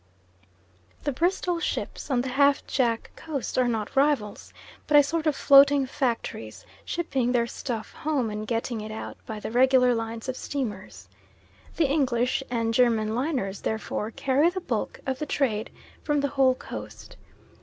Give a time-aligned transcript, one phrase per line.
[1.03, 4.51] The Bristol ships on the Half Jack Coast are not rivals,
[4.87, 9.39] but a sort of floating factories, shipping their stuff home and getting it out by
[9.39, 11.07] the regular lines of steamers.
[11.75, 15.69] The English and German liners therefore carry the bulk of the trade
[16.03, 17.15] from the whole Coast.